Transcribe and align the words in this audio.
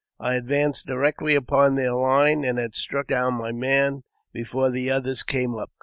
I 0.19 0.33
advanced 0.33 0.87
directly 0.87 1.35
upon 1.35 1.75
their 1.75 1.93
line, 1.93 2.43
and 2.43 2.57
had 2.57 2.73
struck 2.73 3.05
down 3.05 3.35
my 3.35 3.51
man 3.51 4.01
before 4.33 4.71
the 4.71 4.89
others 4.89 5.21
came 5.21 5.53
up. 5.53 5.69